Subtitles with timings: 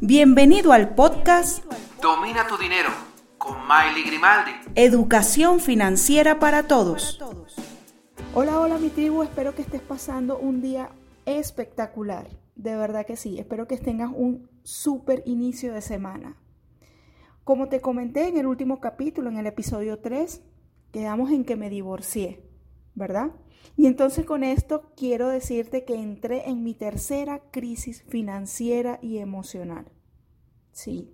[0.00, 1.64] Bienvenido al podcast
[2.00, 2.88] Domina tu dinero
[3.36, 4.52] con Miley Grimaldi.
[4.76, 7.20] Educación Financiera para Todos.
[8.32, 10.90] Hola, hola mi tribu, espero que estés pasando un día
[11.26, 12.28] espectacular.
[12.54, 16.36] De verdad que sí, espero que tengas un súper inicio de semana.
[17.42, 20.42] Como te comenté en el último capítulo, en el episodio 3,
[20.92, 22.47] quedamos en que me divorcié,
[22.98, 23.30] ¿verdad?
[23.76, 29.86] Y entonces con esto quiero decirte que entré en mi tercera crisis financiera y emocional.
[30.72, 31.10] Sí,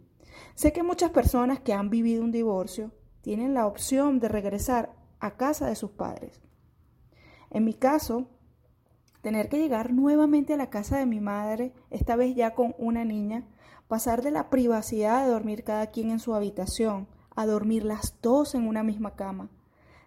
[0.54, 2.90] sé que muchas personas que han vivido un divorcio
[3.20, 6.42] tienen la opción de regresar a casa de sus padres.
[7.50, 8.28] En mi caso,
[9.23, 13.04] tener que llegar nuevamente a la casa de mi madre, esta vez ya con una
[13.04, 13.46] niña,
[13.88, 18.54] pasar de la privacidad de dormir cada quien en su habitación a dormir las dos
[18.54, 19.51] en una misma cama,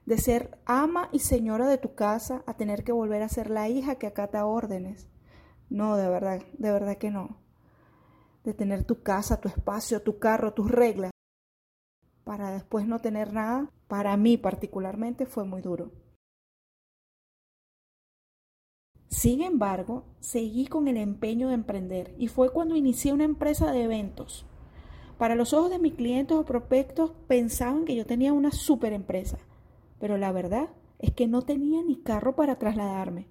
[0.08, 3.68] de ser ama y señora de tu casa a tener que volver a ser la
[3.68, 5.10] hija que acata órdenes.
[5.70, 7.42] No, de verdad, de verdad que no.
[8.46, 11.12] De tener tu casa, tu espacio, tu carro, tus reglas,
[12.24, 15.92] para después no tener nada, para mí particularmente fue muy duro.
[19.10, 23.84] Sin embargo, seguí con el empeño de emprender y fue cuando inicié una empresa de
[23.84, 24.46] eventos.
[25.18, 29.38] Para los ojos de mis clientes o prospectos pensaban que yo tenía una super empresa,
[30.00, 33.28] pero la verdad es que no tenía ni carro para trasladarme.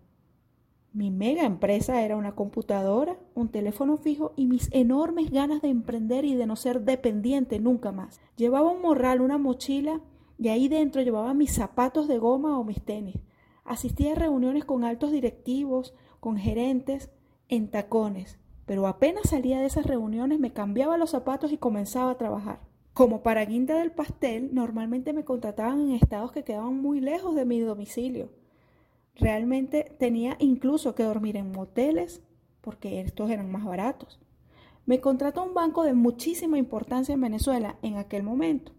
[0.93, 6.25] Mi mega empresa era una computadora, un teléfono fijo y mis enormes ganas de emprender
[6.25, 8.21] y de no ser dependiente nunca más.
[8.37, 10.01] Llevaba un morral, una mochila
[10.39, 13.17] y ahí dentro llevaba mis zapatos de goma o mis tenis.
[13.65, 17.11] Asistía a reuniones con altos directivos, con gerentes,
[17.49, 22.19] en tacones, pero apenas salía de esas reuniones me cambiaba los zapatos y comenzaba a
[22.19, 22.61] trabajar.
[22.97, 27.45] Como para guinda del pastel, normalmente me contrataban en estados que quedaban muy lejos de
[27.45, 28.31] mi domicilio.
[29.17, 32.23] Realmente tenía incluso que dormir en moteles
[32.63, 34.19] porque estos eran más baratos.
[34.87, 38.73] Me contrató un banco de muchísima importancia en Venezuela en aquel momento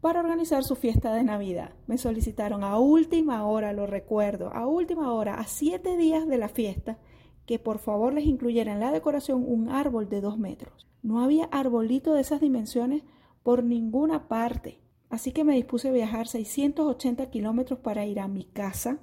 [0.00, 1.70] para organizar su fiesta de Navidad.
[1.86, 6.48] Me solicitaron a última hora, lo recuerdo, a última hora, a siete días de la
[6.48, 6.98] fiesta,
[7.46, 10.88] que por favor les incluyera en la decoración un árbol de dos metros.
[11.04, 13.04] No había arbolito de esas dimensiones
[13.42, 14.80] por ninguna parte.
[15.10, 19.00] Así que me dispuse a viajar 680 kilómetros para ir a mi casa,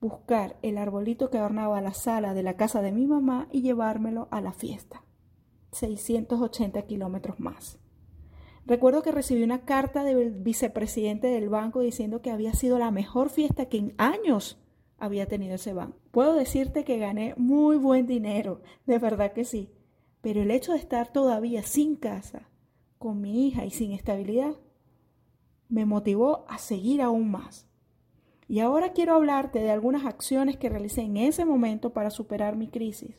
[0.00, 4.28] buscar el arbolito que adornaba la sala de la casa de mi mamá y llevármelo
[4.30, 5.04] a la fiesta.
[5.72, 7.78] 680 kilómetros más.
[8.64, 13.30] Recuerdo que recibí una carta del vicepresidente del banco diciendo que había sido la mejor
[13.30, 14.60] fiesta que en años
[14.98, 15.98] había tenido ese banco.
[16.10, 19.70] Puedo decirte que gané muy buen dinero, de verdad que sí,
[20.20, 22.48] pero el hecho de estar todavía sin casa,
[22.98, 24.54] con mi hija y sin estabilidad,
[25.68, 27.66] me motivó a seguir aún más.
[28.48, 32.68] Y ahora quiero hablarte de algunas acciones que realicé en ese momento para superar mi
[32.68, 33.16] crisis.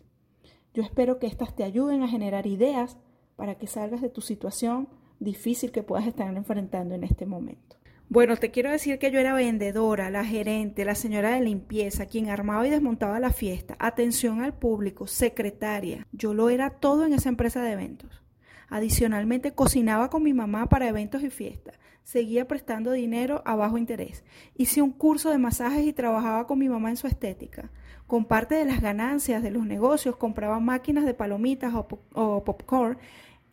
[0.73, 2.97] Yo espero que estas te ayuden a generar ideas
[3.35, 4.87] para que salgas de tu situación
[5.19, 7.77] difícil que puedas estar enfrentando en este momento.
[8.09, 12.29] Bueno, te quiero decir que yo era vendedora, la gerente, la señora de limpieza, quien
[12.29, 16.07] armaba y desmontaba la fiesta, atención al público, secretaria.
[16.13, 18.23] Yo lo era todo en esa empresa de eventos.
[18.69, 21.79] Adicionalmente, cocinaba con mi mamá para eventos y fiestas.
[22.03, 24.23] Seguía prestando dinero a bajo interés.
[24.55, 27.69] Hice un curso de masajes y trabajaba con mi mamá en su estética.
[28.07, 32.97] Con parte de las ganancias de los negocios compraba máquinas de palomitas o, popcorn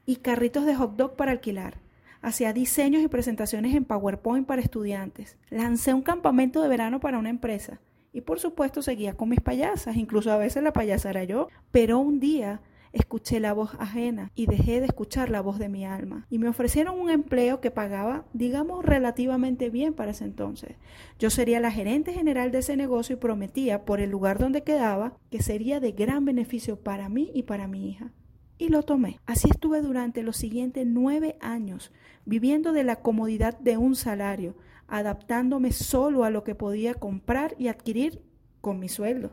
[0.07, 1.79] y carritos de hot dog para alquilar.
[2.23, 5.37] Hacía diseños y presentaciones en PowerPoint para estudiantes.
[5.51, 7.81] Lancé un campamento de verano para una empresa.
[8.13, 11.49] Y por supuesto seguía con mis payasas, incluso a veces la payasa era yo.
[11.73, 12.61] Pero un día
[12.95, 16.27] escuché la voz ajena y dejé de escuchar la voz de mi alma.
[16.31, 20.77] Y me ofrecieron un empleo que pagaba, digamos, relativamente bien para ese entonces.
[21.19, 25.19] Yo sería la gerente general de ese negocio y prometía, por el lugar donde quedaba,
[25.31, 28.13] que sería de gran beneficio para mí y para mi hija.
[28.57, 29.19] Y lo tomé.
[29.27, 31.93] Así estuve durante los siguientes nueve años,
[32.25, 34.57] viviendo de la comodidad de un salario,
[34.87, 38.23] adaptándome solo a lo que podía comprar y adquirir
[38.61, 39.33] con mi sueldo.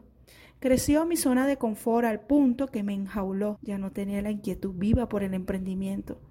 [0.61, 3.57] Creció mi zona de confort al punto que me enjauló.
[3.63, 6.21] Ya no tenía la inquietud viva por el emprendimiento.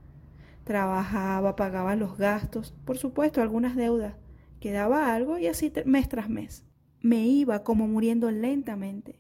[0.63, 4.15] Trabajaba, pagaba los gastos, por supuesto algunas deudas.
[4.61, 6.65] Quedaba algo y así mes tras mes.
[7.01, 9.19] Me iba como muriendo lentamente.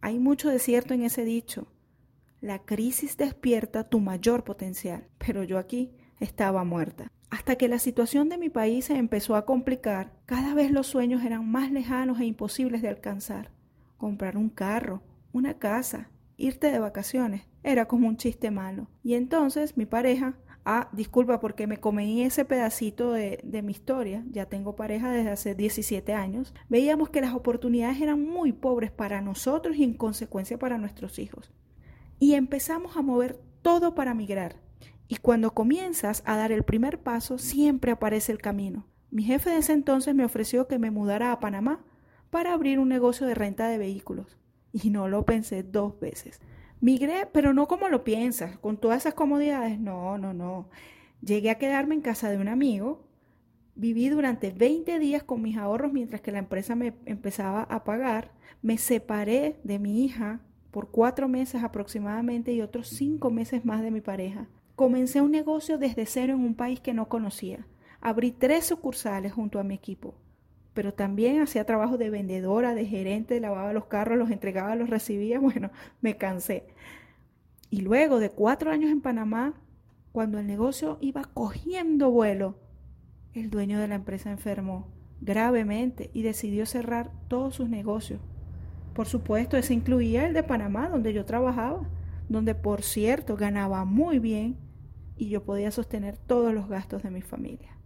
[0.00, 1.70] Hay mucho de cierto en ese dicho.
[2.40, 7.12] La crisis despierta tu mayor potencial, pero yo aquí estaba muerta.
[7.28, 11.22] Hasta que la situación de mi país se empezó a complicar, cada vez los sueños
[11.22, 13.57] eran más lejanos e imposibles de alcanzar
[13.98, 15.02] comprar un carro,
[15.32, 16.08] una casa,
[16.38, 17.42] irte de vacaciones.
[17.62, 18.88] Era como un chiste malo.
[19.02, 24.24] Y entonces mi pareja, ah, disculpa porque me comí ese pedacito de, de, mi historia,
[24.30, 29.20] ya tengo pareja desde hace 17 años, veíamos que las oportunidades eran muy pobres para
[29.20, 31.52] nosotros y en consecuencia para nuestros hijos.
[32.18, 34.56] Y empezamos a mover todo para migrar.
[35.08, 38.86] Y cuando comienzas a dar el primer paso, siempre aparece el camino.
[39.10, 41.84] Mi jefe de ese entonces me ofreció que me mudara a Panamá
[42.30, 44.38] para abrir un negocio de renta de vehículos.
[44.72, 46.40] Y no lo pensé dos veces.
[46.80, 49.80] Migré, pero no como lo piensas, con todas esas comodidades.
[49.80, 50.68] No, no, no.
[51.20, 53.04] Llegué a quedarme en casa de un amigo.
[53.74, 58.32] Viví durante 20 días con mis ahorros mientras que la empresa me empezaba a pagar.
[58.62, 60.40] Me separé de mi hija
[60.70, 64.48] por cuatro meses aproximadamente y otros cinco meses más de mi pareja.
[64.76, 67.66] Comencé un negocio desde cero en un país que no conocía.
[68.00, 70.14] Abrí tres sucursales junto a mi equipo,
[70.78, 75.40] pero también hacía trabajo de vendedora, de gerente, lavaba los carros, los entregaba, los recibía.
[75.48, 76.68] Bueno, me cansé.
[77.68, 79.54] Y luego de cuatro años en Panamá,
[80.12, 82.60] cuando el negocio iba cogiendo vuelo,
[83.34, 84.86] el dueño de la empresa enfermó
[85.20, 88.20] gravemente y decidió cerrar todos sus negocios.
[88.94, 91.90] Por supuesto, ese incluía el de Panamá, donde yo trabajaba,
[92.28, 94.58] donde por cierto ganaba muy bien
[95.16, 97.76] y yo podía sostener todos los gastos de mi familia.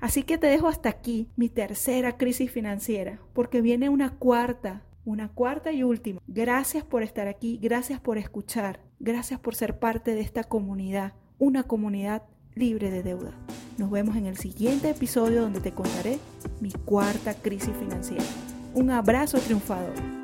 [0.00, 5.28] Así que te dejo hasta aquí mi tercera crisis financiera, porque viene una cuarta, una
[5.28, 6.20] cuarta y última.
[6.26, 11.64] Gracias por estar aquí, gracias por escuchar, gracias por ser parte de esta comunidad, una
[11.64, 12.22] comunidad
[12.54, 13.32] libre de deuda.
[13.78, 16.18] Nos vemos en el siguiente episodio donde te contaré
[16.60, 18.24] mi cuarta crisis financiera.
[18.74, 20.21] Un abrazo triunfador.